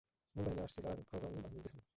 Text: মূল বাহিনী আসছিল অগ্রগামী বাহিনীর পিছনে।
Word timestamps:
মূল 0.35 0.45
বাহিনী 0.45 0.61
আসছিল 0.65 0.85
অগ্রগামী 0.91 1.37
বাহিনীর 1.43 1.63
পিছনে। 1.65 1.81